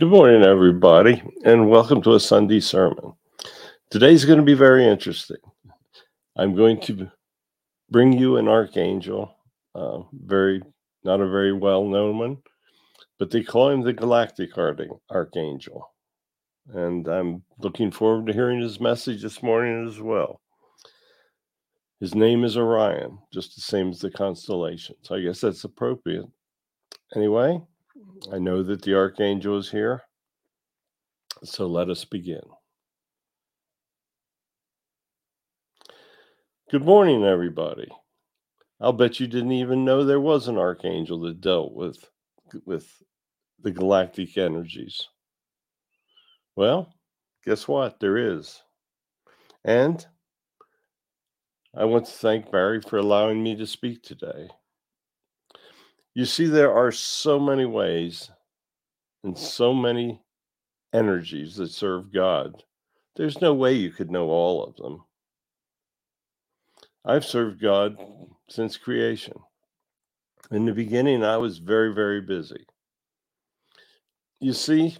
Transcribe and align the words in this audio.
Good 0.00 0.08
morning, 0.08 0.42
everybody, 0.42 1.22
and 1.44 1.68
welcome 1.68 2.00
to 2.00 2.14
a 2.14 2.20
Sunday 2.20 2.60
sermon. 2.60 3.12
Today's 3.90 4.24
going 4.24 4.38
to 4.38 4.42
be 4.42 4.54
very 4.54 4.86
interesting. 4.86 5.36
I'm 6.38 6.54
going 6.56 6.80
to 6.84 7.10
bring 7.90 8.14
you 8.14 8.38
an 8.38 8.48
archangel, 8.48 9.36
uh, 9.74 9.98
very 10.14 10.62
not 11.04 11.20
a 11.20 11.28
very 11.28 11.52
well 11.52 11.84
known 11.84 12.16
one, 12.16 12.38
but 13.18 13.30
they 13.30 13.42
call 13.42 13.68
him 13.68 13.82
the 13.82 13.92
Galactic 13.92 14.56
Archangel. 14.56 15.94
And 16.72 17.06
I'm 17.06 17.42
looking 17.58 17.90
forward 17.90 18.26
to 18.28 18.32
hearing 18.32 18.62
his 18.62 18.80
message 18.80 19.20
this 19.20 19.42
morning 19.42 19.86
as 19.86 20.00
well. 20.00 20.40
His 22.00 22.14
name 22.14 22.44
is 22.44 22.56
Orion, 22.56 23.18
just 23.34 23.54
the 23.54 23.60
same 23.60 23.90
as 23.90 23.98
the 23.98 24.10
constellation. 24.10 24.96
So 25.02 25.16
I 25.16 25.20
guess 25.20 25.42
that's 25.42 25.64
appropriate. 25.64 26.24
Anyway, 27.14 27.60
I 28.32 28.38
know 28.38 28.62
that 28.62 28.82
the 28.82 28.94
archangel 28.94 29.58
is 29.58 29.70
here. 29.70 30.02
So 31.44 31.66
let 31.66 31.88
us 31.88 32.04
begin. 32.04 32.42
Good 36.70 36.84
morning, 36.84 37.24
everybody. 37.24 37.88
I'll 38.80 38.92
bet 38.92 39.20
you 39.20 39.26
didn't 39.26 39.52
even 39.52 39.84
know 39.84 40.04
there 40.04 40.20
was 40.20 40.48
an 40.48 40.58
archangel 40.58 41.20
that 41.20 41.40
dealt 41.40 41.74
with 41.74 41.98
with 42.64 42.90
the 43.62 43.70
galactic 43.70 44.38
energies. 44.38 45.08
Well, 46.56 46.92
guess 47.44 47.68
what? 47.68 48.00
There 48.00 48.16
is. 48.16 48.62
And 49.64 50.04
I 51.76 51.84
want 51.84 52.06
to 52.06 52.12
thank 52.12 52.50
Barry 52.50 52.80
for 52.80 52.98
allowing 52.98 53.42
me 53.42 53.56
to 53.56 53.66
speak 53.66 54.02
today. 54.02 54.48
You 56.14 56.24
see, 56.24 56.46
there 56.46 56.72
are 56.72 56.90
so 56.90 57.38
many 57.38 57.64
ways 57.64 58.30
and 59.22 59.38
so 59.38 59.72
many 59.72 60.22
energies 60.92 61.56
that 61.56 61.70
serve 61.70 62.12
God. 62.12 62.64
There's 63.16 63.40
no 63.40 63.54
way 63.54 63.74
you 63.74 63.90
could 63.90 64.10
know 64.10 64.28
all 64.28 64.64
of 64.64 64.76
them. 64.76 65.04
I've 67.04 67.24
served 67.24 67.60
God 67.60 67.96
since 68.48 68.76
creation. 68.76 69.34
In 70.50 70.64
the 70.64 70.72
beginning, 70.72 71.22
I 71.22 71.36
was 71.36 71.58
very, 71.58 71.94
very 71.94 72.20
busy. 72.20 72.66
You 74.40 74.52
see, 74.52 74.96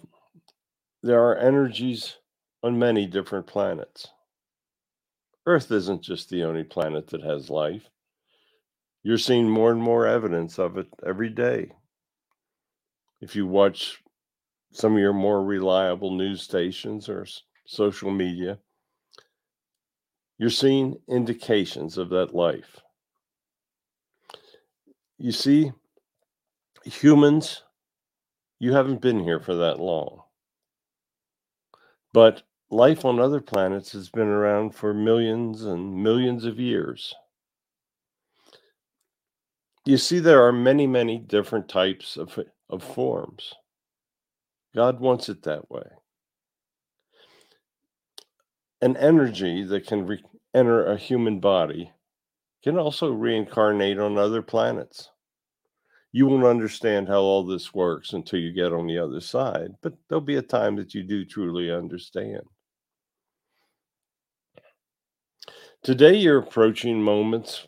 there 1.03 1.21
are 1.21 1.37
energies 1.37 2.15
on 2.63 2.79
many 2.79 3.05
different 3.05 3.47
planets. 3.47 4.07
Earth 5.45 5.71
isn't 5.71 6.03
just 6.03 6.29
the 6.29 6.43
only 6.43 6.63
planet 6.63 7.07
that 7.07 7.23
has 7.23 7.49
life. 7.49 7.89
You're 9.03 9.17
seeing 9.17 9.49
more 9.49 9.71
and 9.71 9.81
more 9.81 10.05
evidence 10.05 10.59
of 10.59 10.77
it 10.77 10.87
every 11.05 11.29
day. 11.29 11.71
If 13.19 13.35
you 13.35 13.47
watch 13.47 14.01
some 14.71 14.93
of 14.93 14.99
your 14.99 15.13
more 15.13 15.43
reliable 15.43 16.15
news 16.15 16.41
stations 16.41 17.09
or 17.09 17.25
social 17.65 18.11
media, 18.11 18.59
you're 20.37 20.49
seeing 20.49 20.97
indications 21.07 21.97
of 21.97 22.09
that 22.09 22.33
life. 22.33 22.79
You 25.17 25.31
see, 25.31 25.71
humans, 26.83 27.63
you 28.59 28.73
haven't 28.73 29.01
been 29.01 29.23
here 29.23 29.39
for 29.39 29.55
that 29.55 29.79
long. 29.79 30.23
But 32.13 32.43
life 32.69 33.05
on 33.05 33.19
other 33.19 33.39
planets 33.41 33.91
has 33.91 34.09
been 34.09 34.27
around 34.27 34.75
for 34.75 34.93
millions 34.93 35.63
and 35.63 36.03
millions 36.03 36.45
of 36.45 36.59
years. 36.59 37.13
You 39.85 39.97
see, 39.97 40.19
there 40.19 40.45
are 40.45 40.51
many, 40.51 40.85
many 40.85 41.17
different 41.17 41.67
types 41.67 42.15
of, 42.15 42.37
of 42.69 42.83
forms. 42.83 43.55
God 44.75 44.99
wants 44.99 45.27
it 45.27 45.43
that 45.43 45.71
way. 45.71 45.83
An 48.81 48.95
energy 48.97 49.63
that 49.63 49.87
can 49.87 50.05
re- 50.05 50.23
enter 50.53 50.85
a 50.85 50.97
human 50.97 51.39
body 51.39 51.91
can 52.63 52.77
also 52.77 53.11
reincarnate 53.11 53.97
on 53.97 54.17
other 54.17 54.43
planets. 54.43 55.09
You 56.11 56.27
won't 56.27 56.43
understand 56.43 57.07
how 57.07 57.21
all 57.21 57.43
this 57.43 57.73
works 57.73 58.13
until 58.13 58.39
you 58.39 58.51
get 58.51 58.73
on 58.73 58.85
the 58.85 58.99
other 58.99 59.21
side, 59.21 59.71
but 59.81 59.93
there'll 60.07 60.21
be 60.21 60.35
a 60.35 60.43
time 60.43 60.75
that 60.75 60.93
you 60.93 61.03
do 61.03 61.25
truly 61.25 61.71
understand. 61.71 62.41
Today, 65.81 66.15
you're 66.15 66.37
approaching 66.37 67.01
moments 67.01 67.67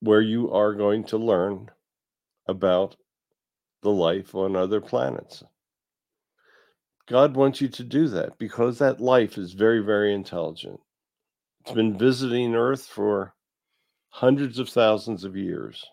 where 0.00 0.20
you 0.20 0.52
are 0.52 0.74
going 0.74 1.04
to 1.04 1.16
learn 1.16 1.70
about 2.46 2.96
the 3.82 3.90
life 3.90 4.34
on 4.34 4.56
other 4.56 4.80
planets. 4.80 5.42
God 7.06 7.36
wants 7.36 7.60
you 7.60 7.68
to 7.68 7.84
do 7.84 8.08
that 8.08 8.38
because 8.38 8.78
that 8.78 9.00
life 9.00 9.38
is 9.38 9.52
very, 9.54 9.80
very 9.80 10.12
intelligent. 10.12 10.78
It's 11.60 11.72
been 11.72 11.96
visiting 11.98 12.54
Earth 12.54 12.86
for 12.86 13.34
hundreds 14.10 14.58
of 14.58 14.68
thousands 14.68 15.24
of 15.24 15.36
years. 15.36 15.84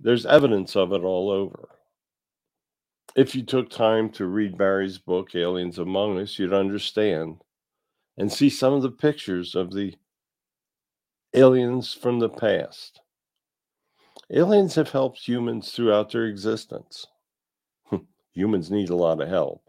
There's 0.00 0.26
evidence 0.26 0.76
of 0.76 0.92
it 0.92 1.02
all 1.02 1.30
over. 1.30 1.68
If 3.16 3.34
you 3.34 3.42
took 3.42 3.68
time 3.68 4.10
to 4.10 4.26
read 4.26 4.56
Barry's 4.56 4.98
book, 4.98 5.34
Aliens 5.34 5.78
Among 5.78 6.20
Us, 6.20 6.38
you'd 6.38 6.52
understand 6.52 7.42
and 8.16 8.32
see 8.32 8.50
some 8.50 8.72
of 8.72 8.82
the 8.82 8.90
pictures 8.90 9.54
of 9.54 9.72
the 9.72 9.94
aliens 11.34 11.92
from 11.94 12.18
the 12.18 12.28
past. 12.28 13.00
Aliens 14.30 14.74
have 14.74 14.90
helped 14.90 15.18
humans 15.18 15.72
throughout 15.72 16.12
their 16.12 16.26
existence 16.26 17.06
hmm, 17.86 17.96
humans 18.32 18.70
need 18.70 18.90
a 18.90 18.96
lot 18.96 19.20
of 19.20 19.28
help. 19.28 19.62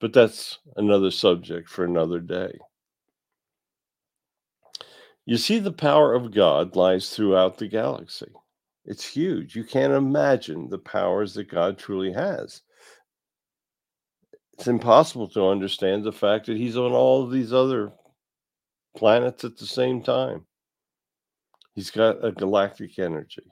But 0.00 0.12
that's 0.12 0.58
another 0.76 1.10
subject 1.10 1.68
for 1.68 1.84
another 1.84 2.20
day. 2.20 2.58
You 5.26 5.36
see, 5.36 5.58
the 5.58 5.72
power 5.72 6.14
of 6.14 6.32
God 6.34 6.76
lies 6.76 7.10
throughout 7.10 7.58
the 7.58 7.68
galaxy. 7.68 8.32
It's 8.86 9.06
huge. 9.06 9.54
You 9.54 9.64
can't 9.64 9.92
imagine 9.92 10.68
the 10.68 10.78
powers 10.78 11.34
that 11.34 11.50
God 11.50 11.78
truly 11.78 12.12
has. 12.12 12.62
It's 14.54 14.68
impossible 14.68 15.28
to 15.30 15.48
understand 15.48 16.04
the 16.04 16.12
fact 16.12 16.46
that 16.46 16.56
He's 16.56 16.76
on 16.76 16.92
all 16.92 17.22
of 17.22 17.30
these 17.30 17.52
other 17.52 17.92
planets 18.96 19.44
at 19.44 19.58
the 19.58 19.66
same 19.66 20.02
time. 20.02 20.46
He's 21.78 21.92
got 21.92 22.24
a 22.24 22.32
galactic 22.32 22.98
energy. 22.98 23.48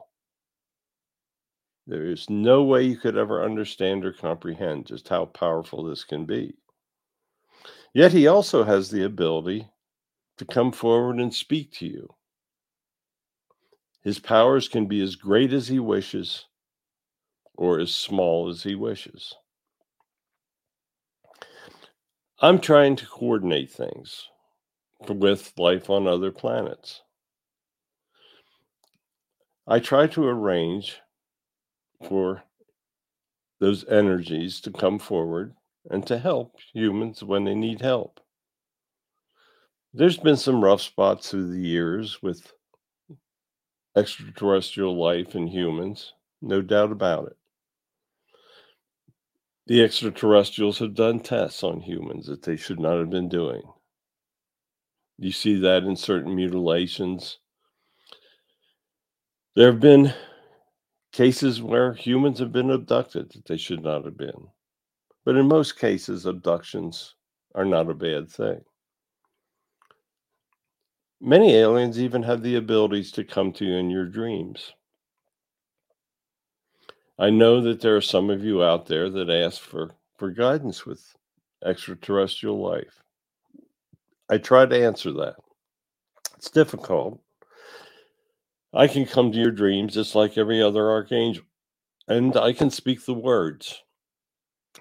There 1.86 2.06
is 2.06 2.28
no 2.28 2.64
way 2.64 2.82
you 2.82 2.96
could 2.96 3.16
ever 3.16 3.44
understand 3.44 4.04
or 4.04 4.12
comprehend 4.12 4.86
just 4.86 5.08
how 5.08 5.26
powerful 5.26 5.84
this 5.84 6.02
can 6.02 6.24
be. 6.24 6.56
Yet 7.94 8.10
he 8.10 8.26
also 8.26 8.64
has 8.64 8.90
the 8.90 9.04
ability 9.04 9.68
to 10.38 10.44
come 10.44 10.72
forward 10.72 11.20
and 11.20 11.32
speak 11.32 11.70
to 11.74 11.86
you. 11.86 12.08
His 14.02 14.18
powers 14.18 14.66
can 14.66 14.86
be 14.86 15.00
as 15.02 15.14
great 15.14 15.52
as 15.52 15.68
he 15.68 15.78
wishes 15.78 16.46
or 17.54 17.78
as 17.78 17.94
small 17.94 18.48
as 18.48 18.64
he 18.64 18.74
wishes. 18.74 19.36
I'm 22.40 22.58
trying 22.58 22.96
to 22.96 23.06
coordinate 23.06 23.70
things 23.70 24.26
with 25.08 25.52
life 25.56 25.88
on 25.88 26.08
other 26.08 26.32
planets. 26.32 27.02
I 29.68 29.80
try 29.80 30.06
to 30.08 30.24
arrange 30.24 31.00
for 32.08 32.44
those 33.58 33.84
energies 33.88 34.60
to 34.60 34.70
come 34.70 34.98
forward 34.98 35.54
and 35.90 36.06
to 36.06 36.18
help 36.18 36.56
humans 36.72 37.22
when 37.24 37.44
they 37.44 37.54
need 37.54 37.80
help. 37.80 38.20
There's 39.92 40.18
been 40.18 40.36
some 40.36 40.62
rough 40.62 40.82
spots 40.82 41.30
through 41.30 41.50
the 41.52 41.60
years 41.60 42.22
with 42.22 42.52
extraterrestrial 43.96 44.96
life 44.96 45.34
and 45.34 45.48
humans, 45.48 46.12
no 46.42 46.60
doubt 46.60 46.92
about 46.92 47.28
it. 47.28 47.36
The 49.66 49.82
extraterrestrials 49.82 50.78
have 50.78 50.94
done 50.94 51.18
tests 51.18 51.64
on 51.64 51.80
humans 51.80 52.26
that 52.26 52.42
they 52.42 52.56
should 52.56 52.78
not 52.78 52.98
have 52.98 53.10
been 53.10 53.28
doing. 53.28 53.62
You 55.18 55.32
see 55.32 55.58
that 55.60 55.82
in 55.82 55.96
certain 55.96 56.36
mutilations. 56.36 57.38
There 59.56 59.70
have 59.72 59.80
been 59.80 60.12
cases 61.12 61.62
where 61.62 61.94
humans 61.94 62.38
have 62.40 62.52
been 62.52 62.70
abducted 62.70 63.32
that 63.32 63.46
they 63.46 63.56
should 63.56 63.82
not 63.82 64.04
have 64.04 64.18
been. 64.18 64.48
But 65.24 65.36
in 65.36 65.48
most 65.48 65.78
cases, 65.78 66.26
abductions 66.26 67.14
are 67.54 67.64
not 67.64 67.88
a 67.88 67.94
bad 67.94 68.30
thing. 68.30 68.60
Many 71.22 71.54
aliens 71.54 71.98
even 71.98 72.22
have 72.24 72.42
the 72.42 72.56
abilities 72.56 73.10
to 73.12 73.24
come 73.24 73.50
to 73.54 73.64
you 73.64 73.76
in 73.76 73.88
your 73.88 74.04
dreams. 74.04 74.74
I 77.18 77.30
know 77.30 77.62
that 77.62 77.80
there 77.80 77.96
are 77.96 78.02
some 78.02 78.28
of 78.28 78.44
you 78.44 78.62
out 78.62 78.84
there 78.84 79.08
that 79.08 79.30
ask 79.30 79.62
for, 79.62 79.90
for 80.18 80.30
guidance 80.30 80.84
with 80.84 81.02
extraterrestrial 81.64 82.60
life. 82.60 83.02
I 84.28 84.36
try 84.36 84.66
to 84.66 84.84
answer 84.84 85.12
that. 85.12 85.36
It's 86.36 86.50
difficult 86.50 87.22
I 88.76 88.88
can 88.88 89.06
come 89.06 89.32
to 89.32 89.38
your 89.38 89.52
dreams 89.52 89.94
just 89.94 90.14
like 90.16 90.38
every 90.38 90.62
other 90.62 90.90
archangel, 90.90 91.44
and 92.08 92.36
I 92.36 92.52
can 92.54 92.70
speak 92.70 93.06
the 93.06 93.14
words. 93.14 93.74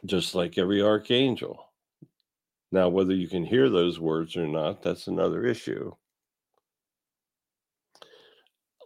just 0.06 0.36
like 0.36 0.57
every 0.57 0.81
archangel. 0.81 1.71
Now, 2.71 2.89
whether 2.89 3.13
you 3.15 3.27
can 3.27 3.45
hear 3.45 3.69
those 3.69 4.00
words 4.00 4.38
or 4.38 4.47
not, 4.47 4.81
that's 4.83 5.07
another 5.07 5.45
issue. 5.45 5.94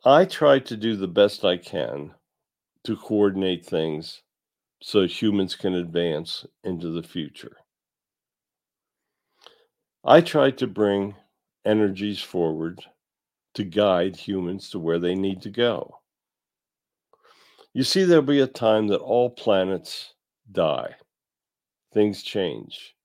I 0.05 0.25
try 0.25 0.59
to 0.59 0.77
do 0.77 0.95
the 0.95 1.07
best 1.07 1.45
I 1.45 1.57
can 1.57 2.13
to 2.85 2.97
coordinate 2.97 3.65
things 3.65 4.23
so 4.83 5.07
humans 5.07 5.55
can 5.55 5.75
advance 5.75 6.45
into 6.63 6.89
the 6.91 7.03
future. 7.03 7.57
I 10.05 10.21
try 10.21 10.51
to 10.51 10.67
bring 10.67 11.15
energies 11.65 12.21
forward 12.21 12.81
to 13.55 13.63
guide 13.63 14.15
humans 14.15 14.69
to 14.69 14.79
where 14.79 14.99
they 14.99 15.15
need 15.15 15.41
to 15.41 15.49
go. 15.49 15.99
You 17.73 17.83
see, 17.83 18.03
there'll 18.03 18.23
be 18.23 18.41
a 18.41 18.47
time 18.47 18.87
that 18.87 18.99
all 18.99 19.29
planets 19.29 20.13
die, 20.51 20.95
things 21.93 22.23
change. 22.23 22.95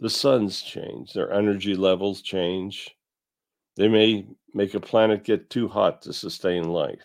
The 0.00 0.10
suns 0.10 0.62
change, 0.62 1.12
their 1.12 1.32
energy 1.32 1.74
levels 1.74 2.22
change. 2.22 2.96
They 3.76 3.88
may 3.88 4.26
make 4.54 4.74
a 4.74 4.80
planet 4.80 5.24
get 5.24 5.50
too 5.50 5.68
hot 5.68 6.02
to 6.02 6.12
sustain 6.12 6.64
life. 6.64 7.04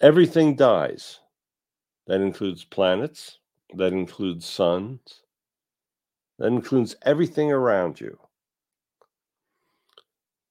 Everything 0.00 0.56
dies. 0.56 1.20
That 2.06 2.20
includes 2.20 2.64
planets, 2.64 3.38
that 3.74 3.92
includes 3.92 4.44
suns, 4.46 5.22
that 6.38 6.48
includes 6.48 6.96
everything 7.02 7.50
around 7.50 8.00
you. 8.00 8.18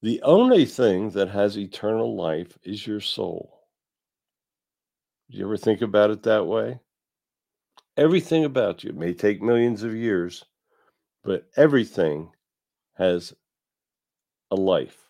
The 0.03 0.21
only 0.23 0.65
thing 0.65 1.11
that 1.11 1.29
has 1.29 1.57
eternal 1.57 2.13
life 2.13 2.59
is 2.61 2.85
your 2.85 2.99
soul. 2.99 3.61
Do 5.31 5.37
you 5.37 5.45
ever 5.45 5.55
think 5.55 5.81
about 5.81 6.11
it 6.11 6.23
that 6.23 6.45
way? 6.45 6.81
Everything 7.95 8.43
about 8.43 8.83
you 8.83 8.91
may 8.91 9.13
take 9.13 9.41
millions 9.41 9.81
of 9.81 9.95
years, 9.95 10.43
but 11.23 11.45
everything 11.55 12.33
has 12.95 13.33
a 14.51 14.55
life. 14.55 15.07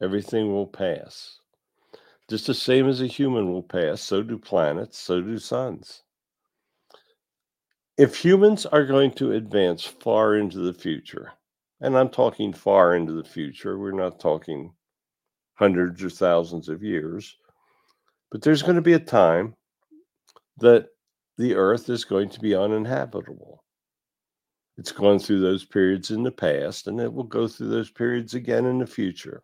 Everything 0.00 0.52
will 0.52 0.68
pass. 0.68 1.40
Just 2.30 2.46
the 2.46 2.54
same 2.54 2.88
as 2.88 3.00
a 3.00 3.08
human 3.08 3.50
will 3.52 3.64
pass, 3.64 4.00
so 4.00 4.22
do 4.22 4.38
planets, 4.38 4.98
so 4.98 5.20
do 5.20 5.36
suns. 5.36 6.04
If 7.96 8.24
humans 8.24 8.66
are 8.66 8.86
going 8.86 9.10
to 9.14 9.32
advance 9.32 9.82
far 9.82 10.36
into 10.36 10.58
the 10.58 10.74
future, 10.74 11.32
and 11.80 11.96
I'm 11.96 12.08
talking 12.08 12.52
far 12.52 12.94
into 12.94 13.12
the 13.12 13.28
future, 13.28 13.78
we're 13.78 13.92
not 13.92 14.20
talking 14.20 14.72
hundreds 15.54 16.02
or 16.02 16.10
thousands 16.10 16.68
of 16.68 16.82
years, 16.82 17.36
but 18.30 18.42
there's 18.42 18.62
going 18.62 18.76
to 18.76 18.82
be 18.82 18.94
a 18.94 18.98
time 18.98 19.54
that 20.58 20.88
the 21.36 21.54
earth 21.54 21.88
is 21.88 22.04
going 22.04 22.28
to 22.30 22.40
be 22.40 22.54
uninhabitable. 22.54 23.62
It's 24.76 24.92
gone 24.92 25.18
through 25.18 25.40
those 25.40 25.64
periods 25.64 26.10
in 26.10 26.22
the 26.22 26.30
past, 26.30 26.86
and 26.86 27.00
it 27.00 27.12
will 27.12 27.24
go 27.24 27.48
through 27.48 27.68
those 27.68 27.90
periods 27.90 28.34
again 28.34 28.66
in 28.66 28.78
the 28.78 28.86
future. 28.86 29.42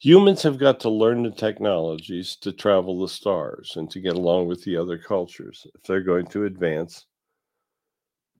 Humans 0.00 0.42
have 0.42 0.58
got 0.58 0.80
to 0.80 0.90
learn 0.90 1.22
the 1.22 1.30
technologies 1.30 2.36
to 2.36 2.52
travel 2.52 3.00
the 3.00 3.08
stars 3.08 3.76
and 3.76 3.90
to 3.90 4.00
get 4.00 4.14
along 4.14 4.46
with 4.46 4.62
the 4.64 4.76
other 4.76 4.98
cultures 4.98 5.66
if 5.74 5.82
they're 5.82 6.02
going 6.02 6.26
to 6.28 6.44
advance 6.44 7.06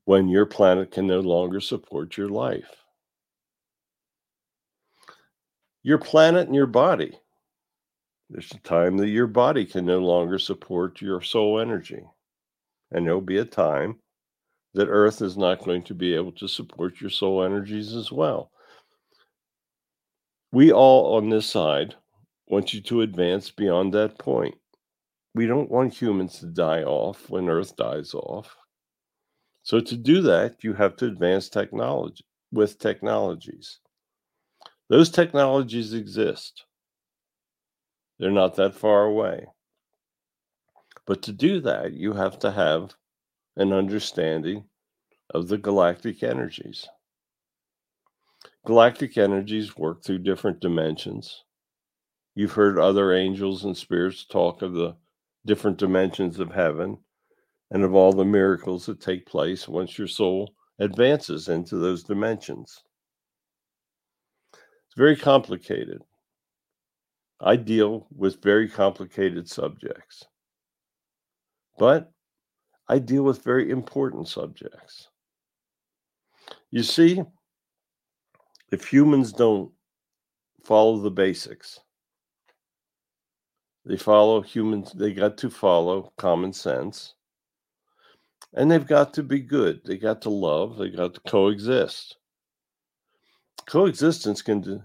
when 0.06 0.29
your 0.29 0.47
planet 0.47 0.93
can 0.93 1.06
no 1.06 1.19
longer 1.20 1.61
support 1.61 2.17
your 2.17 2.29
life. 2.29 2.85
Your 5.82 5.99
planet 5.99 6.47
and 6.47 6.55
your 6.55 6.67
body. 6.67 7.19
There's 8.31 8.50
a 8.53 8.58
time 8.58 8.97
that 8.99 9.08
your 9.08 9.26
body 9.26 9.64
can 9.64 9.85
no 9.85 9.99
longer 9.99 10.38
support 10.38 11.00
your 11.00 11.20
soul 11.20 11.61
energy. 11.61 12.03
And 12.93 13.05
there'll 13.05 13.20
be 13.20 13.38
a 13.38 13.44
time 13.44 13.99
that 14.75 14.88
Earth 14.88 15.23
is 15.23 15.37
not 15.37 15.64
going 15.64 15.82
to 15.85 15.94
be 15.94 16.14
able 16.14 16.32
to 16.32 16.49
support 16.49 17.00
your 17.00 17.11
soul 17.11 17.43
energies 17.43 17.93
as 17.93 18.12
well. 18.12 18.53
We 20.53 20.73
all 20.73 21.17
on 21.17 21.31
this 21.31 21.47
side 21.47 21.97
want 22.47 22.73
you 22.73 22.81
to 22.82 23.00
advance 23.03 23.50
beyond 23.50 23.93
that 23.94 24.19
point. 24.20 24.55
We 25.35 25.47
don't 25.47 25.70
want 25.70 26.00
humans 26.00 26.38
to 26.41 26.47
die 26.47 26.85
off 26.85 27.29
when 27.29 27.49
Earth 27.49 27.75
dies 27.75 28.14
off. 28.14 28.56
So 29.67 29.81
to 29.81 29.97
do 29.97 30.23
that, 30.23 30.63
you 30.63 30.75
have 30.75 30.95
to 30.99 31.07
advance 31.07 31.49
technology 31.49 32.25
with 32.53 32.79
technologies. 32.79 33.81
Those 34.89 35.11
technologies 35.11 35.93
exist. 35.93 36.65
They're 38.21 38.31
not 38.31 38.55
that 38.55 38.77
far 38.77 39.07
away. 39.07 39.49
But 41.05 41.21
to 41.23 41.33
do 41.33 41.61
that, 41.63 41.95
you 41.95 42.13
have 42.13 42.39
to 42.39 42.53
have 42.53 42.95
an 43.57 43.73
understanding 43.73 44.67
of 45.31 45.49
the 45.49 45.59
galactic 45.59 46.23
energies. 46.23 46.87
Galactic 48.67 49.19
energies 49.19 49.77
work 49.77 50.05
through 50.05 50.19
different 50.19 50.61
dimensions. 50.61 51.43
You've 52.37 52.53
heard 52.53 52.79
other 52.79 53.13
angels 53.13 53.65
and 53.65 53.77
spirits 53.77 54.25
talk 54.27 54.63
of 54.63 54.75
the 54.75 54.95
different 55.45 55.79
dimensions 55.79 56.39
of 56.39 56.53
heaven 56.53 56.99
and 57.71 57.83
of 57.83 57.95
all 57.95 58.13
the 58.13 58.25
miracles 58.25 58.87
that 58.87 59.01
take 59.01 59.27
place 59.27 59.67
once 59.69 59.99
your 59.99 60.07
soul 60.07 60.55
advances 60.79 61.49
into 61.49 61.77
those 61.77 62.03
dimensions. 62.03 62.83
It's 64.53 64.97
very 64.97 65.17
complicated. 65.17 66.03
I 67.41 67.57
deal 67.57 68.07
with 68.15 68.43
very 68.43 68.69
complicated 68.69 69.49
subjects, 69.49 70.25
but 71.79 72.13
I 72.89 72.99
deal 72.99 73.25
with 73.25 73.43
very 73.43 73.70
important 73.70 74.29
subjects. 74.29 75.08
You 76.70 76.82
see, 76.82 77.23
if 78.70 78.87
humans 78.87 79.32
don't 79.32 79.70
follow 80.65 80.99
the 80.99 81.11
basics, 81.11 81.81
they 83.85 83.96
follow 83.96 84.41
humans, 84.41 84.93
they 84.93 85.13
got 85.13 85.37
to 85.39 85.51
follow 85.51 86.13
common 86.17 86.53
sense. 86.53 87.16
And 88.56 88.70
they've 88.70 88.86
got 88.86 89.13
to 89.15 89.22
be 89.22 89.41
good. 89.41 89.82
They 89.84 89.98
got 89.98 90.22
to 90.22 90.31
love. 90.31 90.79
They 90.79 90.89
got 90.89 91.15
to 91.15 91.20
coexist. 91.29 92.17
Coexistence 93.67 94.43
can 94.43 94.82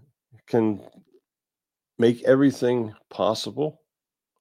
can 0.47 0.81
make 1.97 2.23
everything 2.23 2.93
possible 3.09 3.81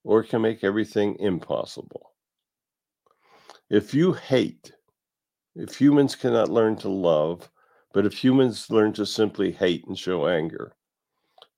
or 0.02 0.24
can 0.24 0.42
make 0.42 0.64
everything 0.64 1.16
impossible. 1.20 2.10
If 3.68 3.94
you 3.94 4.14
hate, 4.14 4.72
if 5.54 5.76
humans 5.76 6.16
cannot 6.16 6.48
learn 6.48 6.76
to 6.76 6.88
love, 6.88 7.50
but 7.92 8.06
if 8.06 8.14
humans 8.14 8.70
learn 8.70 8.92
to 8.94 9.06
simply 9.06 9.52
hate 9.52 9.84
and 9.86 9.96
show 9.96 10.26
anger, 10.26 10.74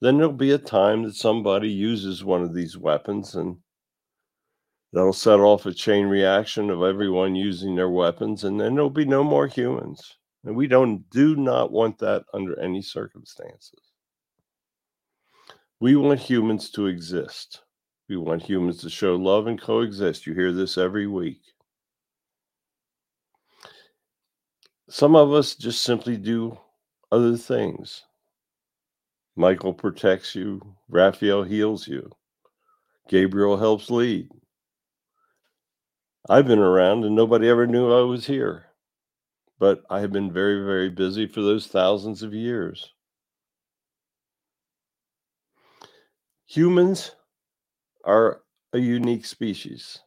then 0.01 0.19
there'll 0.19 0.33
be 0.33 0.51
a 0.51 0.59
time 0.59 1.05
that 1.05 1.15
somebody 1.15 1.71
uses 1.71 2.25
one 2.25 2.43
of 2.43 2.53
these 2.53 2.77
weapons 2.77 3.35
and 3.35 3.57
that'll 4.93 5.13
set 5.13 5.41
off 5.41 5.67
a 5.67 5.73
chain 5.73 6.07
reaction 6.07 6.71
of 6.71 6.83
everyone 6.83 7.35
using 7.35 7.75
their 7.75 7.91
weapons 7.91 8.45
and 8.45 8.61
then 8.61 8.75
there'll 8.75 8.91
be 8.91 9.05
no 9.05 9.25
more 9.25 9.47
humans. 9.47 10.17
And 10.45 10.57
we 10.57 10.67
don't 10.67 11.09
do 11.11 11.37
not 11.37 11.71
want 11.71 11.99
that 11.99 12.25
under 12.35 12.59
any 12.59 12.83
circumstances. 12.83 13.79
We 15.81 15.97
want 15.97 16.21
humans 16.21 16.71
to 16.71 16.87
exist. 16.87 17.63
We 18.09 18.17
want 18.17 18.43
humans 18.43 18.79
to 18.83 18.91
show 18.91 19.17
love 19.17 19.47
and 19.47 19.61
coexist. 19.61 20.27
You 20.27 20.35
hear 20.35 20.53
this 20.53 20.77
every 20.77 21.07
week. 21.07 21.41
Some 24.89 25.17
of 25.17 25.33
us 25.33 25.55
just 25.55 25.83
simply 25.83 26.17
do 26.17 26.59
other 27.11 27.37
things. 27.37 28.03
Michael 29.37 29.73
protects 29.73 30.35
you, 30.35 30.61
Raphael 30.91 31.43
heals 31.43 31.89
you, 31.89 32.11
Gabriel 33.09 33.57
helps 33.57 33.91
lead. 33.91 34.29
I've 36.29 36.47
been 36.47 36.61
around 36.61 37.05
and 37.05 37.17
nobody 37.17 37.49
ever 37.49 37.67
knew 37.67 37.93
I 37.93 38.03
was 38.03 38.27
here, 38.27 38.67
but 39.59 39.83
I 39.91 40.01
have 40.01 40.13
been 40.13 40.33
very, 40.33 40.65
very 40.65 40.89
busy 40.89 41.27
for 41.27 41.43
those 41.43 41.67
thousands 41.67 42.23
of 42.23 42.33
years. 42.33 42.93
Humans 46.47 47.17
are 48.05 48.43
a 48.73 48.79
unique 48.79 49.27
species. 49.27 49.99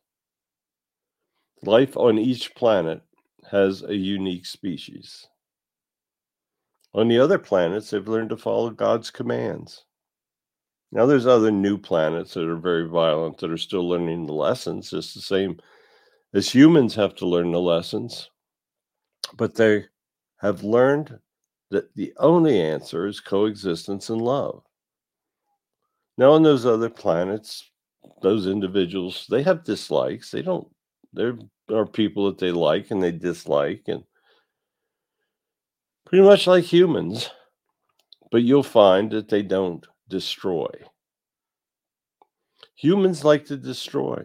Life 1.64 1.98
on 1.98 2.18
each 2.18 2.56
planet 2.56 3.02
has 3.52 3.84
a 3.84 3.96
unique 3.96 4.46
species. 4.46 5.28
On 6.94 7.10
the 7.10 7.20
other 7.20 7.40
planets, 7.40 7.90
they've 7.90 8.08
learned 8.08 8.30
to 8.30 8.38
follow 8.38 8.70
God's 8.70 9.12
commands. 9.12 9.84
Now, 10.94 11.06
there's 11.06 11.28
other 11.28 11.52
new 11.52 11.78
planets 11.78 12.36
that 12.36 12.48
are 12.48 12.56
very 12.56 12.88
violent 12.88 13.40
that 13.40 13.52
are 13.52 13.58
still 13.58 13.90
learning 13.90 14.28
the 14.28 14.34
lessons, 14.34 14.92
just 14.92 15.14
the 15.14 15.22
same 15.22 15.60
as 16.36 16.54
humans 16.54 16.94
have 16.94 17.16
to 17.16 17.26
learn 17.26 17.52
the 17.52 17.60
lessons. 17.60 18.30
But 19.38 19.56
they 19.56 19.86
have 20.38 20.64
learned 20.64 21.18
that 21.72 21.96
the 21.96 22.14
only 22.18 22.62
answer 22.62 23.08
is 23.08 23.20
coexistence 23.20 24.10
and 24.10 24.22
love. 24.22 24.62
Now, 26.18 26.34
on 26.34 26.44
those 26.44 26.66
other 26.66 26.90
planets, 26.90 27.72
those 28.22 28.48
individuals, 28.48 29.26
they 29.30 29.42
have 29.44 29.64
dislikes. 29.64 30.30
They 30.30 30.44
don't, 30.44 30.68
there 31.14 31.38
are 31.72 31.88
people 31.88 32.28
that 32.28 32.38
they 32.38 32.52
like 32.52 32.92
and 32.92 33.02
they 33.02 33.12
dislike, 33.12 33.84
and 33.88 34.04
pretty 36.06 36.24
much 36.24 36.48
like 36.48 36.66
humans, 36.66 37.30
but 38.30 38.44
you'll 38.44 38.62
find 38.62 39.10
that 39.12 39.30
they 39.30 39.42
don't 39.42 39.86
destroy. 40.08 40.70
Humans 42.76 43.24
like 43.24 43.46
to 43.46 43.58
destroy. 43.58 44.24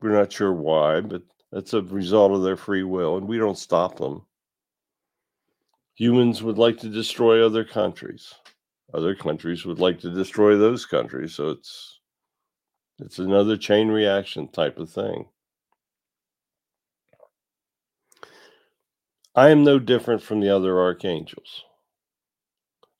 We're 0.00 0.10
not 0.18 0.32
sure 0.32 0.52
why, 0.52 1.00
but 1.00 1.22
that's 1.50 1.72
a 1.74 1.82
result 1.82 2.32
of 2.32 2.42
their 2.42 2.56
free 2.56 2.82
will, 2.82 3.16
and 3.16 3.26
we 3.26 3.38
don't 3.38 3.58
stop 3.58 3.96
them. 3.96 4.26
Humans 5.94 6.42
would 6.42 6.58
like 6.58 6.78
to 6.80 6.90
destroy 6.90 7.44
other 7.44 7.64
countries. 7.64 8.34
Other 8.92 9.14
countries 9.14 9.64
would 9.64 9.78
like 9.80 9.98
to 10.00 10.10
destroy 10.10 10.56
those 10.56 10.84
countries. 10.84 11.34
So 11.34 11.50
it's 11.50 12.00
it's 12.98 13.18
another 13.18 13.56
chain 13.56 13.88
reaction 13.88 14.48
type 14.48 14.78
of 14.78 14.90
thing. 14.90 15.28
I 19.34 19.50
am 19.50 19.64
no 19.64 19.78
different 19.78 20.22
from 20.22 20.40
the 20.40 20.50
other 20.50 20.80
archangels. 20.80 21.64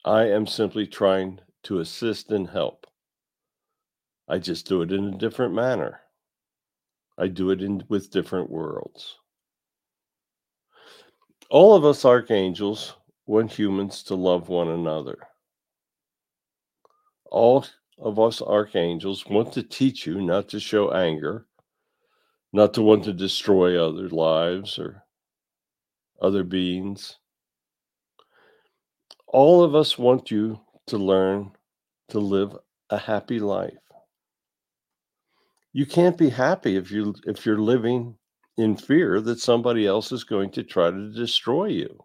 I 0.05 0.25
am 0.25 0.47
simply 0.47 0.87
trying 0.87 1.41
to 1.65 1.81
assist 1.81 2.31
and 2.31 2.49
help. 2.51 2.87
I 4.29 4.39
just 4.39 4.67
do 4.69 4.83
it 4.83 4.93
in 4.93 5.15
a 5.15 5.19
different 5.19 5.55
manner. 5.55 6.01
I 7.19 7.29
do 7.29 7.51
it 7.51 7.63
in 7.63 7.83
with 7.89 8.11
different 8.11 8.51
worlds. 8.51 9.17
All 11.49 11.75
of 11.75 11.85
us 11.85 12.05
archangels 12.05 12.95
want 13.27 13.53
humans 13.53 14.03
to 14.05 14.15
love 14.15 14.49
one 14.49 14.69
another. 14.69 15.19
All 17.31 17.65
of 17.99 18.19
us 18.19 18.43
archangels 18.43 19.27
want 19.27 19.53
to 19.55 19.63
teach 19.63 20.07
you 20.07 20.21
not 20.21 20.49
to 20.51 20.61
show 20.61 20.93
anger, 20.93 21.47
not 22.53 22.75
to 22.75 22.83
want 22.83 23.05
to 23.05 23.13
destroy 23.13 23.83
other 23.83 24.09
lives 24.09 24.79
or 24.79 25.05
other 26.21 26.45
beings. 26.45 27.19
All 29.27 29.63
of 29.63 29.75
us 29.75 29.99
want 29.99 30.31
you 30.31 30.61
to 30.89 30.99
learn 30.99 31.53
to 32.09 32.19
live 32.19 32.57
a 32.91 32.99
happy 32.99 33.41
life. 33.41 33.86
You 35.77 35.85
can't 35.85 36.17
be 36.17 36.31
happy 36.31 36.77
if 36.77 36.91
you 36.91 37.15
if 37.27 37.45
you're 37.45 37.59
living 37.59 38.17
in 38.57 38.77
fear 38.79 39.21
that 39.21 39.41
somebody 39.41 39.87
else 39.87 40.11
is 40.11 40.25
going 40.25 40.51
to 40.53 40.63
try 40.63 40.91
to 40.91 41.13
destroy 41.13 41.67
you. 41.67 42.03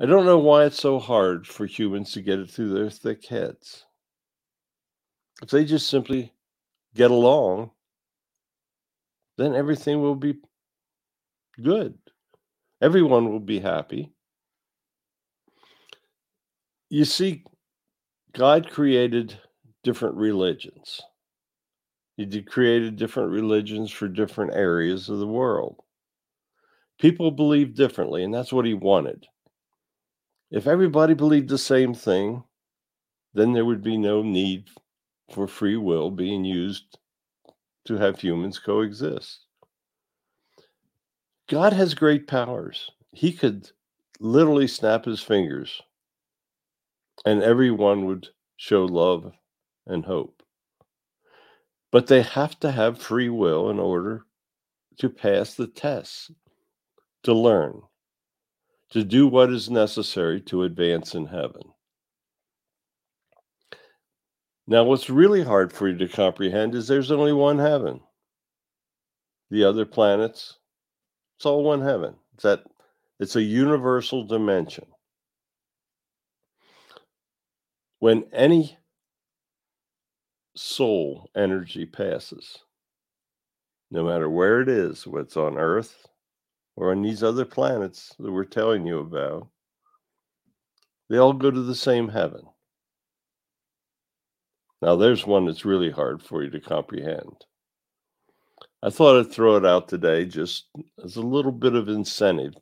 I 0.00 0.06
don't 0.06 0.24
know 0.24 0.38
why 0.38 0.66
it's 0.66 0.80
so 0.80 1.00
hard 1.00 1.44
for 1.44 1.66
humans 1.66 2.12
to 2.12 2.22
get 2.22 2.38
it 2.38 2.48
through 2.48 2.72
their 2.72 2.90
thick 2.90 3.26
heads. 3.26 3.86
If 5.42 5.48
they 5.48 5.64
just 5.64 5.88
simply 5.88 6.32
get 6.94 7.10
along, 7.10 7.72
then 9.36 9.52
everything 9.52 10.00
will 10.00 10.14
be 10.14 10.36
good. 11.60 11.98
Everyone 12.80 13.32
will 13.32 13.40
be 13.40 13.58
happy. 13.58 14.12
You 16.88 17.04
see, 17.04 17.42
God 18.32 18.70
created 18.70 19.36
different 19.82 20.14
religions. 20.14 21.02
He 22.16 22.42
created 22.42 22.96
different 22.96 23.30
religions 23.30 23.90
for 23.90 24.08
different 24.08 24.54
areas 24.54 25.08
of 25.08 25.18
the 25.18 25.26
world. 25.26 25.82
People 26.98 27.30
believe 27.30 27.74
differently, 27.74 28.24
and 28.24 28.32
that's 28.32 28.52
what 28.52 28.64
he 28.64 28.74
wanted. 28.74 29.26
If 30.50 30.66
everybody 30.66 31.14
believed 31.14 31.48
the 31.48 31.58
same 31.58 31.92
thing, 31.92 32.44
then 33.34 33.52
there 33.52 33.64
would 33.64 33.82
be 33.82 33.98
no 33.98 34.22
need 34.22 34.68
for 35.30 35.46
free 35.46 35.76
will 35.76 36.10
being 36.10 36.44
used 36.44 36.98
to 37.84 37.96
have 37.96 38.20
humans 38.20 38.58
coexist. 38.58 39.44
God 41.48 41.72
has 41.72 41.94
great 41.94 42.26
powers. 42.26 42.90
He 43.12 43.32
could 43.32 43.70
literally 44.18 44.66
snap 44.66 45.04
his 45.04 45.20
fingers 45.20 45.82
and 47.24 47.42
everyone 47.42 48.06
would 48.06 48.28
show 48.56 48.84
love 48.84 49.32
and 49.86 50.04
hope. 50.04 50.42
But 51.96 52.08
they 52.08 52.20
have 52.20 52.60
to 52.60 52.72
have 52.72 53.00
free 53.00 53.30
will 53.30 53.70
in 53.70 53.78
order 53.78 54.26
to 54.98 55.08
pass 55.08 55.54
the 55.54 55.66
tests, 55.66 56.30
to 57.22 57.32
learn, 57.32 57.84
to 58.90 59.02
do 59.02 59.26
what 59.26 59.50
is 59.50 59.70
necessary 59.70 60.42
to 60.42 60.64
advance 60.64 61.14
in 61.14 61.24
heaven. 61.24 61.62
Now, 64.66 64.84
what's 64.84 65.08
really 65.08 65.42
hard 65.42 65.72
for 65.72 65.88
you 65.88 65.96
to 65.96 66.06
comprehend 66.06 66.74
is 66.74 66.86
there's 66.86 67.10
only 67.10 67.32
one 67.32 67.58
heaven. 67.58 68.00
The 69.50 69.64
other 69.64 69.86
planets, 69.86 70.58
it's 71.38 71.46
all 71.46 71.64
one 71.64 71.80
heaven. 71.80 72.16
It's 72.34 72.42
that 72.42 72.64
it's 73.18 73.36
a 73.36 73.42
universal 73.42 74.22
dimension. 74.26 74.84
When 78.00 78.26
any 78.34 78.76
soul 80.56 81.30
energy 81.36 81.86
passes, 81.86 82.58
no 83.90 84.04
matter 84.04 84.28
where 84.28 84.60
it 84.60 84.68
is, 84.68 85.06
it's 85.06 85.36
on 85.36 85.56
Earth 85.58 86.06
or 86.76 86.90
on 86.90 87.02
these 87.02 87.22
other 87.22 87.44
planets 87.44 88.14
that 88.18 88.32
we're 88.32 88.44
telling 88.44 88.86
you 88.86 88.98
about, 88.98 89.48
they 91.08 91.18
all 91.18 91.32
go 91.32 91.50
to 91.50 91.62
the 91.62 91.74
same 91.74 92.08
heaven. 92.08 92.42
Now, 94.82 94.96
there's 94.96 95.26
one 95.26 95.46
that's 95.46 95.64
really 95.64 95.90
hard 95.90 96.22
for 96.22 96.42
you 96.42 96.50
to 96.50 96.60
comprehend. 96.60 97.44
I 98.82 98.90
thought 98.90 99.18
I'd 99.18 99.32
throw 99.32 99.56
it 99.56 99.64
out 99.64 99.88
today 99.88 100.26
just 100.26 100.66
as 101.02 101.16
a 101.16 101.22
little 101.22 101.52
bit 101.52 101.74
of 101.74 101.88
incentive 101.88 102.54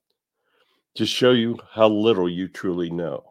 to 0.94 1.06
show 1.06 1.32
you 1.32 1.58
how 1.72 1.88
little 1.88 2.28
you 2.28 2.46
truly 2.46 2.88
know. 2.88 3.24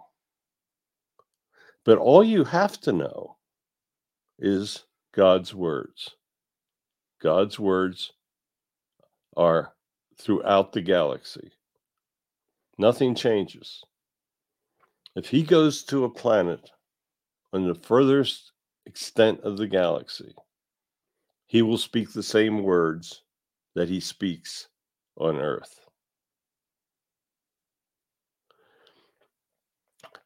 But 1.86 1.98
all 1.98 2.24
you 2.24 2.44
have 2.44 2.80
to 2.82 2.92
know 2.92 3.38
is 4.44 4.84
God's 5.16 5.56
words. 5.56 6.16
God's 7.22 7.58
words 7.58 8.12
are 9.38 9.74
throughout 10.20 10.74
the 10.74 10.82
galaxy. 10.82 11.54
Nothing 12.78 13.16
changes. 13.16 13.82
If 15.16 15.28
he 15.28 15.44
goes 15.44 15.84
to 15.86 16.04
a 16.04 16.10
planet 16.10 16.72
on 17.54 17.66
the 17.66 17.76
furthest 17.76 18.52
extent 18.86 19.40
of 19.42 19.58
the 19.58 19.68
galaxy, 19.68 20.36
he 21.46 21.62
will 21.62 21.78
speak 21.78 22.12
the 22.12 22.22
same 22.22 22.64
words 22.64 23.24
that 23.76 23.88
he 23.88 24.02
speaks 24.02 24.68
on 25.18 25.38
earth. 25.38 25.80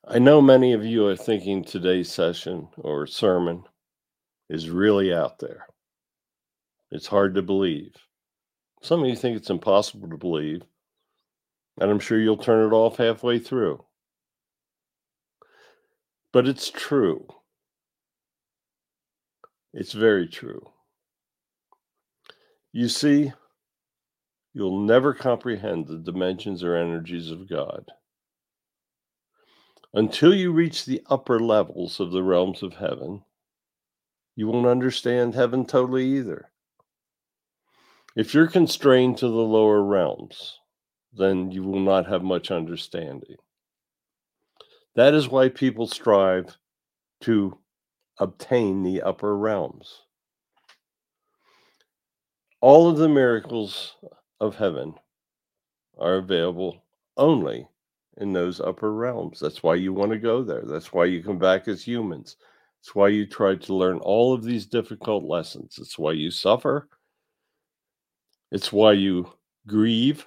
I 0.08 0.18
know 0.18 0.42
many 0.42 0.74
of 0.74 0.84
you 0.84 1.06
are 1.06 1.16
thinking 1.16 1.64
today's 1.64 2.12
session 2.12 2.70
or 2.78 3.06
sermon 3.06 3.64
is 4.50 4.70
really 4.70 5.14
out 5.14 5.40
there. 5.40 5.66
It's 6.92 7.08
hard 7.08 7.36
to 7.36 7.42
believe. 7.42 7.96
Some 8.82 9.04
of 9.04 9.10
you 9.10 9.16
think 9.16 9.38
it's 9.38 9.50
impossible 9.50 10.10
to 10.10 10.18
believe, 10.18 10.62
and 11.80 11.92
I'm 11.92 12.00
sure 12.00 12.20
you'll 12.20 12.38
turn 12.38 12.66
it 12.66 12.76
off 12.76 12.98
halfway 12.98 13.40
through. 13.40 13.84
But 16.32 16.48
it's 16.48 16.70
true. 16.70 17.28
It's 19.74 19.94
very 19.94 20.28
true. 20.28 20.62
You 22.72 22.88
see, 22.88 23.34
you'll 24.54 24.82
never 24.82 25.14
comprehend 25.14 25.88
the 25.88 25.98
dimensions 25.98 26.64
or 26.64 26.76
energies 26.76 27.32
of 27.32 27.50
God 27.50 27.92
until 29.94 30.34
you 30.34 30.52
reach 30.52 30.86
the 30.86 31.02
upper 31.10 31.40
levels 31.40 32.00
of 32.00 32.12
the 32.12 32.24
realms 32.24 32.62
of 32.62 32.76
heaven 32.76 33.24
you 34.38 34.48
won't 34.48 34.68
understand 34.68 35.34
heaven 35.34 35.66
totally 35.66 36.06
either. 36.06 36.52
If 38.16 38.36
you're 38.36 38.48
constrained 38.48 39.18
to 39.18 39.28
the 39.28 39.34
lower 39.34 39.82
realms, 39.82 40.60
then 41.12 41.50
you 41.50 41.64
will 41.64 41.80
not 41.80 42.06
have 42.06 42.22
much 42.22 42.52
understanding. 42.52 43.38
That 44.96 45.16
is 45.16 45.28
why 45.28 45.50
people 45.50 45.88
strive 45.88 46.56
to 47.22 47.58
obtain 48.20 48.84
the 48.84 49.02
upper 49.02 49.36
realms. 49.36 50.04
All 52.62 52.90
of 52.90 52.98
the 52.98 53.10
miracles 53.10 53.96
of 54.40 54.56
heaven 54.56 54.94
are 55.98 56.16
available 56.16 56.84
only 57.18 57.68
in 58.18 58.34
those 58.34 58.62
upper 58.62 58.94
realms. 58.94 59.40
That's 59.40 59.64
why 59.64 59.76
you 59.76 59.94
want 59.94 60.12
to 60.12 60.20
go 60.20 60.44
there. 60.44 60.64
That's 60.64 60.94
why 60.94 61.06
you 61.06 61.24
come 61.24 61.40
back 61.40 61.68
as 61.68 61.84
humans. 61.84 62.38
It's 62.88 62.96
why 62.96 63.10
you 63.10 63.26
try 63.26 63.54
to 63.54 63.76
learn 63.76 63.98
all 63.98 64.34
of 64.34 64.46
these 64.46 64.66
difficult 64.66 65.26
lessons. 65.26 65.78
It's 65.78 66.00
why 66.00 66.14
you 66.14 66.32
suffer. 66.32 66.88
It's 68.50 68.72
why 68.72 68.94
you 68.94 69.30
grieve. 69.68 70.26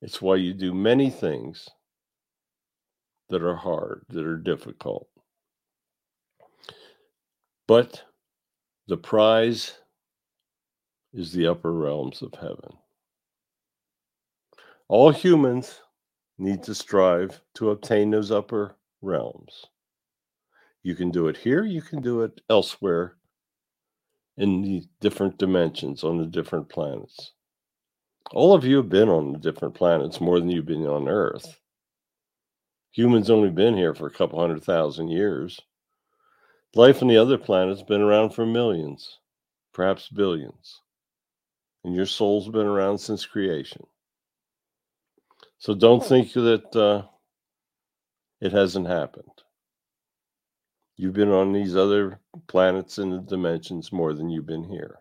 It's 0.00 0.22
why 0.22 0.36
you 0.36 0.54
do 0.54 0.72
many 0.72 1.10
things 1.10 1.68
that 3.28 3.42
are 3.42 3.54
hard, 3.54 4.06
that 4.08 4.24
are 4.24 4.38
difficult. 4.38 5.06
But 7.68 8.02
the 8.88 8.96
prize 8.96 9.74
is 11.12 11.32
the 11.32 11.48
upper 11.48 11.74
realms 11.74 12.22
of 12.22 12.32
heaven. 12.32 12.78
All 14.88 15.10
humans 15.10 15.82
need 16.38 16.62
to 16.62 16.74
strive 16.74 17.42
to 17.56 17.72
obtain 17.72 18.10
those 18.10 18.30
upper 18.30 18.78
realms. 19.02 19.66
You 20.84 20.94
can 20.94 21.10
do 21.10 21.28
it 21.28 21.36
here, 21.36 21.64
you 21.64 21.82
can 21.82 22.02
do 22.02 22.22
it 22.22 22.42
elsewhere 22.50 23.16
in 24.36 24.60
the 24.60 24.84
different 25.00 25.38
dimensions 25.38 26.04
on 26.04 26.18
the 26.18 26.26
different 26.26 26.68
planets. 26.68 27.32
All 28.32 28.54
of 28.54 28.64
you 28.64 28.76
have 28.76 28.90
been 28.90 29.08
on 29.08 29.32
the 29.32 29.38
different 29.38 29.74
planets 29.74 30.20
more 30.20 30.38
than 30.38 30.50
you've 30.50 30.66
been 30.66 30.86
on 30.86 31.08
Earth. 31.08 31.58
Humans 32.92 33.30
only 33.30 33.50
been 33.50 33.74
here 33.74 33.94
for 33.94 34.06
a 34.06 34.12
couple 34.12 34.38
hundred 34.38 34.62
thousand 34.62 35.08
years. 35.08 35.58
Life 36.74 37.00
on 37.00 37.08
the 37.08 37.16
other 37.16 37.38
planets 37.38 37.82
been 37.82 38.02
around 38.02 38.30
for 38.30 38.44
millions, 38.44 39.20
perhaps 39.72 40.08
billions. 40.08 40.80
And 41.84 41.94
your 41.94 42.06
soul's 42.06 42.48
been 42.48 42.66
around 42.66 42.98
since 42.98 43.24
creation. 43.24 43.86
So 45.58 45.74
don't 45.74 46.04
think 46.04 46.32
that 46.34 46.76
uh, 46.76 47.06
it 48.40 48.52
hasn't 48.52 48.86
happened. 48.86 49.33
You've 50.96 51.14
been 51.14 51.30
on 51.30 51.52
these 51.52 51.74
other 51.74 52.20
planets 52.46 52.98
and 52.98 53.12
the 53.12 53.18
dimensions 53.18 53.92
more 53.92 54.12
than 54.14 54.30
you've 54.30 54.46
been 54.46 54.64
here. 54.64 55.00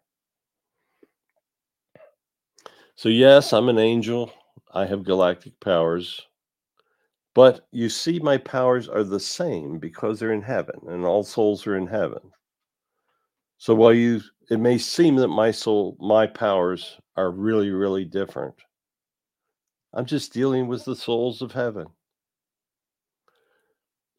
So, 2.95 3.09
yes, 3.09 3.53
I'm 3.53 3.69
an 3.69 3.79
angel. 3.79 4.31
I 4.73 4.85
have 4.85 5.03
galactic 5.03 5.59
powers. 5.59 6.21
But 7.35 7.67
you 7.71 7.89
see, 7.89 8.19
my 8.19 8.37
powers 8.37 8.87
are 8.87 9.03
the 9.03 9.19
same 9.19 9.79
because 9.79 10.19
they're 10.19 10.33
in 10.33 10.41
heaven 10.41 10.79
and 10.87 11.03
all 11.03 11.23
souls 11.23 11.65
are 11.65 11.77
in 11.77 11.87
heaven. 11.87 12.31
So 13.57 13.73
while 13.73 13.93
you, 13.93 14.21
it 14.49 14.59
may 14.59 14.77
seem 14.77 15.15
that 15.17 15.29
my 15.29 15.49
soul, 15.51 15.97
my 15.99 16.27
powers 16.27 16.99
are 17.15 17.31
really, 17.31 17.69
really 17.69 18.05
different, 18.05 18.55
I'm 19.93 20.05
just 20.05 20.33
dealing 20.33 20.67
with 20.67 20.85
the 20.85 20.95
souls 20.95 21.41
of 21.41 21.51
heaven. 21.51 21.87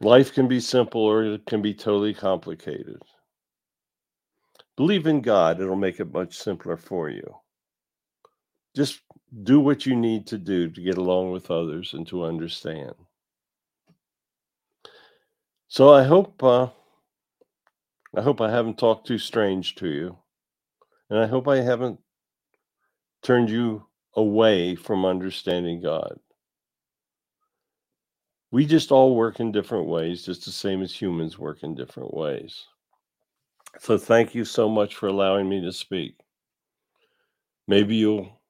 Life 0.04 0.34
can 0.34 0.48
be 0.48 0.60
simple 0.60 1.00
or 1.00 1.24
it 1.24 1.46
can 1.46 1.62
be 1.62 1.72
totally 1.72 2.12
complicated. 2.12 3.00
Believe 4.76 5.06
in 5.06 5.22
God, 5.22 5.62
it'll 5.62 5.76
make 5.76 5.98
it 5.98 6.12
much 6.12 6.36
simpler 6.36 6.76
for 6.76 7.08
you. 7.08 7.24
Just 8.76 9.00
do 9.44 9.60
what 9.60 9.86
you 9.86 9.96
need 9.96 10.26
to 10.26 10.36
do 10.36 10.68
to 10.68 10.82
get 10.82 10.98
along 10.98 11.32
with 11.32 11.50
others 11.50 11.94
and 11.94 12.06
to 12.08 12.22
understand. 12.22 12.92
So 15.68 15.94
I 15.94 16.02
hope 16.02 16.42
uh, 16.42 16.68
I 18.14 18.20
hope 18.20 18.42
I 18.42 18.50
haven't 18.50 18.76
talked 18.76 19.06
too 19.06 19.18
strange 19.18 19.74
to 19.76 19.88
you, 19.88 20.18
and 21.08 21.18
I 21.18 21.26
hope 21.26 21.48
I 21.48 21.62
haven't 21.62 21.98
turned 23.22 23.48
you 23.48 23.86
away 24.14 24.74
from 24.74 25.06
understanding 25.06 25.80
God. 25.80 26.18
We 28.54 28.66
just 28.66 28.92
all 28.92 29.16
work 29.16 29.40
in 29.40 29.50
different 29.50 29.88
ways, 29.88 30.24
just 30.24 30.44
the 30.44 30.52
same 30.52 30.80
as 30.80 30.94
humans 30.94 31.40
work 31.40 31.64
in 31.64 31.74
different 31.74 32.14
ways. 32.14 32.66
So 33.80 33.98
thank 33.98 34.32
you 34.32 34.44
so 34.44 34.68
much 34.68 34.94
for 34.94 35.08
allowing 35.08 35.48
me 35.48 35.60
to 35.62 35.72
speak. 35.72 36.14
Maybe 37.66 37.96
you'll 37.96 38.40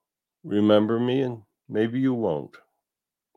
remember 0.45 1.01
me 1.01 1.23
and 1.23 1.41
maybe 1.71 1.99
you 1.99 2.13
won't, 2.13 2.55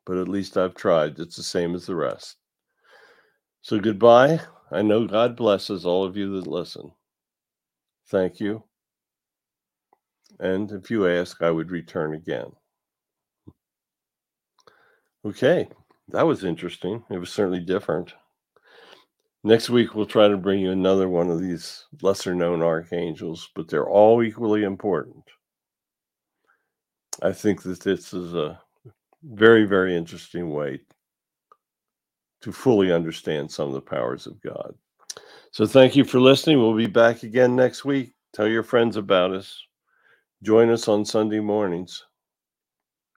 but 0.05 0.17
at 0.17 0.27
least 0.27 0.57
I've 0.57 0.75
tried. 0.75 1.17
It's 1.19 1.37
the 1.37 1.41
same 1.41 1.73
as 1.73 1.85
the 1.85 1.95
rest. 1.95 2.35
So 3.61 3.79
goodbye. 3.79 4.41
I 4.69 4.81
know 4.81 5.07
God 5.07 5.37
blesses 5.37 5.85
all 5.85 6.03
of 6.03 6.17
you 6.17 6.35
that 6.35 6.47
listen. 6.47 6.91
Thank 8.09 8.41
you. 8.41 8.61
And 10.41 10.69
if 10.73 10.91
you 10.91 11.07
ask, 11.07 11.41
I 11.41 11.49
would 11.49 11.71
return 11.71 12.13
again. 12.13 12.51
Okay, 15.23 15.69
that 16.09 16.25
was 16.25 16.43
interesting. 16.43 17.03
It 17.09 17.17
was 17.17 17.31
certainly 17.31 17.59
different. 17.59 18.13
Next 19.43 19.69
week, 19.69 19.95
we'll 19.95 20.05
try 20.05 20.27
to 20.27 20.37
bring 20.37 20.59
you 20.59 20.71
another 20.71 21.07
one 21.07 21.29
of 21.29 21.39
these 21.39 21.85
lesser 22.01 22.35
known 22.35 22.61
archangels, 22.61 23.49
but 23.55 23.67
they're 23.67 23.89
all 23.89 24.23
equally 24.23 24.63
important. 24.63 25.23
I 27.21 27.31
think 27.31 27.63
that 27.63 27.79
this 27.79 28.13
is 28.13 28.33
a 28.33 28.59
very, 29.23 29.65
very 29.65 29.95
interesting 29.95 30.51
way 30.51 30.81
to 32.41 32.51
fully 32.51 32.91
understand 32.91 33.51
some 33.51 33.67
of 33.67 33.73
the 33.73 33.81
powers 33.81 34.27
of 34.27 34.41
God. 34.41 34.75
So, 35.51 35.65
thank 35.65 35.95
you 35.95 36.03
for 36.03 36.19
listening. 36.19 36.59
We'll 36.59 36.75
be 36.75 36.87
back 36.87 37.23
again 37.23 37.55
next 37.55 37.85
week. 37.85 38.13
Tell 38.33 38.47
your 38.47 38.63
friends 38.63 38.97
about 38.97 39.31
us. 39.31 39.63
Join 40.43 40.69
us 40.69 40.87
on 40.87 41.05
Sunday 41.05 41.39
mornings. 41.39 42.03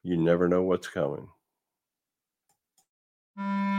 You 0.02 0.16
never 0.16 0.48
know 0.48 0.62
what's 0.62 0.88
coming. 0.88 1.28
Mm-hmm. 3.40 3.69